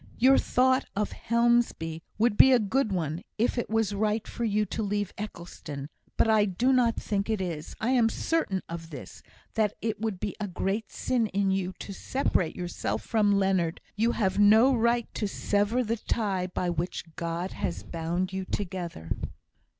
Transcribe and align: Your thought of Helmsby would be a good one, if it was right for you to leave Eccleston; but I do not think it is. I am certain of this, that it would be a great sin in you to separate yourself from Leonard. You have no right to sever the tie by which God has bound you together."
Your 0.17 0.39
thought 0.39 0.85
of 0.95 1.11
Helmsby 1.11 2.01
would 2.17 2.35
be 2.35 2.51
a 2.51 2.57
good 2.57 2.91
one, 2.91 3.21
if 3.37 3.55
it 3.59 3.69
was 3.69 3.93
right 3.93 4.27
for 4.27 4.43
you 4.43 4.65
to 4.65 4.81
leave 4.81 5.13
Eccleston; 5.15 5.89
but 6.17 6.27
I 6.27 6.45
do 6.45 6.73
not 6.73 6.95
think 6.95 7.29
it 7.29 7.39
is. 7.39 7.75
I 7.79 7.91
am 7.91 8.09
certain 8.09 8.63
of 8.67 8.89
this, 8.89 9.21
that 9.53 9.75
it 9.79 10.01
would 10.01 10.19
be 10.19 10.35
a 10.39 10.47
great 10.47 10.91
sin 10.91 11.27
in 11.27 11.51
you 11.51 11.73
to 11.77 11.93
separate 11.93 12.55
yourself 12.55 13.03
from 13.03 13.37
Leonard. 13.37 13.79
You 13.95 14.13
have 14.13 14.39
no 14.39 14.73
right 14.75 15.05
to 15.13 15.27
sever 15.27 15.83
the 15.83 15.97
tie 15.97 16.47
by 16.47 16.71
which 16.71 17.03
God 17.15 17.51
has 17.51 17.83
bound 17.83 18.33
you 18.33 18.43
together." 18.45 19.11